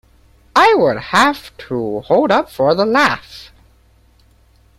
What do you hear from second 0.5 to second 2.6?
I would have to hold up